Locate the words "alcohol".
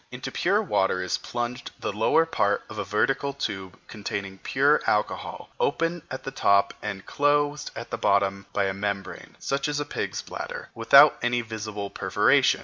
4.87-5.49